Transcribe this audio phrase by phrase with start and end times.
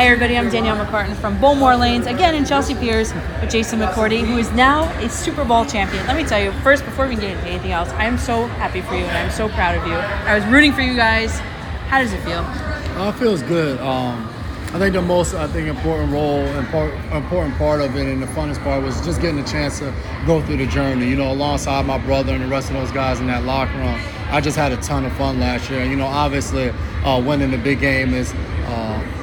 [0.00, 4.26] Hey everybody, I'm Danielle McCartan from Bowlmor Lanes, again in Chelsea Piers with Jason McCourty,
[4.26, 6.06] who is now a Super Bowl champion.
[6.06, 8.80] Let me tell you, first, before we get into anything else, I am so happy
[8.80, 9.92] for you and I'm so proud of you.
[9.92, 11.38] I was rooting for you guys.
[11.90, 12.38] How does it feel?
[12.38, 13.78] Uh, it feels good.
[13.80, 14.26] Um,
[14.72, 18.22] I think the most I think important role and part, important part of it and
[18.22, 19.92] the funnest part was just getting a chance to
[20.26, 21.10] go through the journey.
[21.10, 24.00] You know, alongside my brother and the rest of those guys in that locker room.
[24.30, 25.84] I just had a ton of fun last year.
[25.84, 26.72] You know, obviously,
[27.04, 28.32] uh, winning the big game is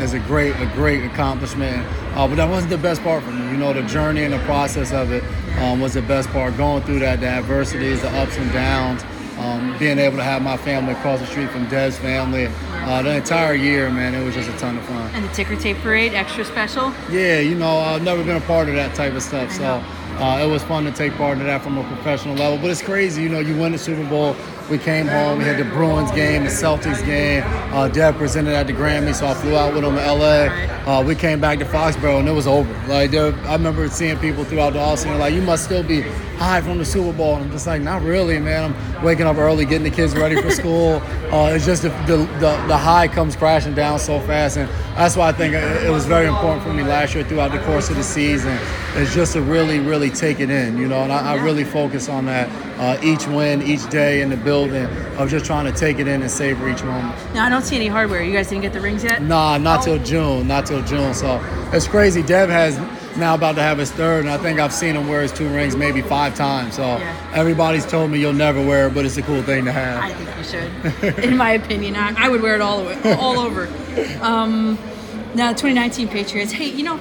[0.00, 1.86] is a great a great accomplishment.
[2.14, 3.50] Uh, but that wasn't the best part for me.
[3.50, 5.24] You know, the journey and the process of it
[5.58, 6.56] um, was the best part.
[6.56, 9.04] Going through that, the adversities, the ups and downs.
[9.38, 12.50] Um, being able to have my family across the street from Dev's family
[12.82, 15.10] uh, the entire year, man, it was just a ton of fun.
[15.14, 16.92] And the ticker tape parade, extra special?
[17.10, 19.82] Yeah, you know, I've never been a part of that type of stuff, so
[20.18, 22.58] uh, it was fun to take part in that from a professional level.
[22.58, 24.34] But it's crazy, you know, you win the Super Bowl.
[24.70, 27.42] We came home, we had the Bruins game, the Celtics game.
[27.74, 30.46] Uh, Dev presented at the Grammy, so I flew out with him to LA.
[30.86, 32.72] Uh, we came back to Foxborough and it was over.
[32.86, 36.02] Like, there, I remember seeing people throughout the offseason like, you must still be
[36.40, 37.34] high from the Super Bowl.
[37.34, 38.72] And I'm just like, not really, man.
[38.72, 41.02] I'm waking up early, getting the kids ready for school.
[41.30, 44.56] Uh, it's just the, the, the, the high comes crashing down so fast.
[44.56, 47.60] And that's why I think it was very important for me last year throughout the
[47.60, 48.58] course of the season.
[48.96, 51.04] It's just to really, really take it in, you know.
[51.04, 52.48] And I, I really focus on that
[52.80, 56.22] uh, each win, each day in the building of just trying to take it in
[56.22, 57.14] and savor each moment.
[57.34, 58.22] Now, I don't see any hardware.
[58.22, 59.22] You guys didn't get the rings yet?
[59.22, 60.46] Nah, not till June.
[60.46, 61.14] Not till June.
[61.14, 61.40] So
[61.72, 62.22] it's crazy.
[62.22, 62.78] Dev has
[63.18, 65.48] now about to have his third, and I think I've seen him wear his two
[65.48, 66.74] rings maybe five times.
[66.76, 67.32] So Yeah.
[67.34, 70.02] everybody's told me you'll never wear it, but it's a cool thing to have.
[70.02, 70.44] I think you
[71.14, 71.24] should.
[71.24, 73.14] In my opinion, I, I would wear it all over.
[73.20, 73.68] All over.
[74.22, 74.78] Um,
[75.34, 76.52] now, 2019 Patriots.
[76.52, 76.98] Hey, you know,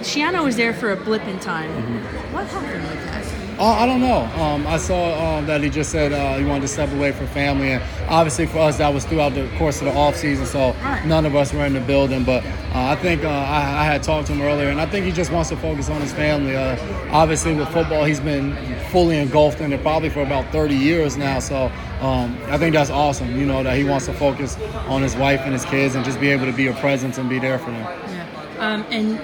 [0.00, 1.70] Schiano was there for a blip in time.
[1.70, 2.34] Mm-hmm.
[2.34, 3.24] What happened with that?
[3.58, 4.18] Uh, I don't know.
[4.42, 7.26] Um, I saw um, that he just said uh, he wanted to step away from
[7.28, 10.44] family, and obviously for us that was throughout the course of the off season.
[10.44, 11.06] So Right.
[11.06, 14.02] none of us were in the building, but uh, I think uh, I, I had
[14.02, 16.54] talked to him earlier, and I think he just wants to focus on his family.
[16.54, 16.76] Uh,
[17.10, 18.54] obviously with football, he's been
[18.90, 21.38] fully engulfed in it probably for about 30 years now.
[21.38, 23.38] So um, I think that's awesome.
[23.40, 26.20] You know that he wants to focus on his wife and his kids, and just
[26.20, 27.80] be able to be a presence and be there for them.
[27.80, 28.26] Yeah.
[28.58, 29.18] Um, and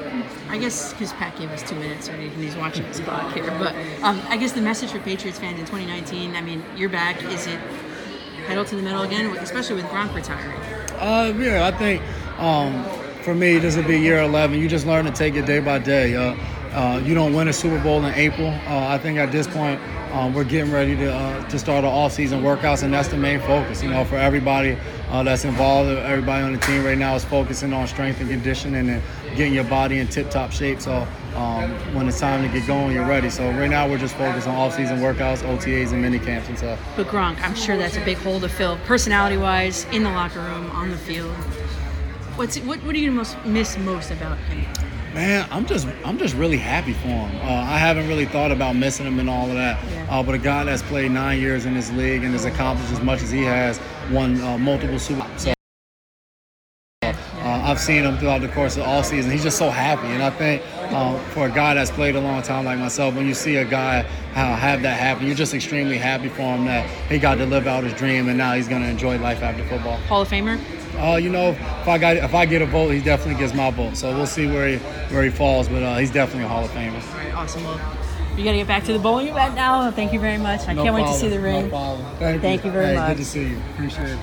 [0.53, 3.75] I guess because Pat gave us two minutes and he's watching his clock here, but
[4.03, 6.37] um, I guess the message for Patriots fans in 2019.
[6.37, 7.23] I mean, you're back.
[7.25, 7.59] Is it
[8.47, 10.55] pedal to the metal again, especially with Gronk retiring?
[10.99, 12.03] Uh, yeah, I think
[12.39, 12.85] um,
[13.23, 14.61] for me, this will be year 11.
[14.61, 16.17] You just learn to take it day by day.
[16.17, 16.37] Uh,
[16.73, 18.49] uh, you don't win a Super Bowl in April.
[18.49, 19.81] Uh, I think at this point,
[20.13, 23.41] um, we're getting ready to uh, to start our off-season workouts, and that's the main
[23.41, 23.83] focus.
[23.83, 24.77] You know, for everybody
[25.09, 28.89] uh, that's involved, everybody on the team right now is focusing on strength and conditioning
[28.89, 29.03] and
[29.37, 30.81] getting your body in tip-top shape.
[30.81, 33.31] So um, when it's time to get going, you're ready.
[33.31, 36.79] So right now, we're just focused on off-season workouts, OTAs, and mini camps and stuff.
[36.97, 40.71] But Gronk, I'm sure that's a big hole to fill, personality-wise, in the locker room,
[40.71, 41.35] on the field.
[42.37, 42.79] What's what?
[42.85, 44.67] What do you most miss most about him?
[45.15, 47.37] Man, I'm just I'm just really happy for him.
[47.43, 49.79] Uh, I haven't really thought about missing him and all of that.
[49.91, 50.07] Yeah.
[50.11, 53.03] Uh, but a guy that's played nine years in this league and has accomplished as
[53.03, 53.79] much as he has,
[54.11, 55.43] won uh, multiple Super Bowls.
[55.43, 55.53] So
[57.03, 57.13] uh,
[57.43, 59.31] I've seen him throughout the course of all season.
[59.31, 60.63] He's just so happy, and I think
[60.93, 63.65] uh, for a guy that's played a long time like myself, when you see a
[63.67, 67.45] guy uh, have that happen, you're just extremely happy for him that he got to
[67.45, 69.97] live out his dream, and now he's going to enjoy life after football.
[70.07, 70.59] Hall of Famer?
[70.97, 73.71] Uh, you know, if I got if I get a vote, he definitely gets my
[73.71, 73.97] vote.
[73.97, 74.77] So we'll see where he
[75.15, 76.95] where he falls, but uh, he's definitely a Hall of Famer.
[76.95, 77.65] All right, awesome.
[77.65, 77.81] Well,
[78.37, 79.91] we got to get back to the bowling event now.
[79.91, 80.67] Thank you very much.
[80.67, 81.65] I No can't wait to see the ring.
[81.65, 82.17] No problem.
[82.19, 83.09] Thank, Thank you very Hey, much.
[83.09, 83.59] Good to see you.
[83.75, 84.19] Appreciate it.